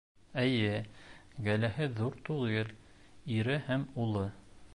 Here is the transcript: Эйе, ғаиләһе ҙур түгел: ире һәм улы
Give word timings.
Эйе, 0.43 0.71
ғаиләһе 1.49 1.89
ҙур 2.01 2.17
түгел: 2.31 2.75
ире 3.37 3.61
һәм 3.71 3.87
улы 4.07 4.27